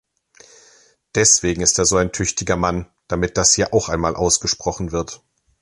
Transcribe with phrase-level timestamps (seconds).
[1.13, 5.21] Deswegen ist er so ein tüchtiger Mann damit das hier auch einmal ausgesprochen wird!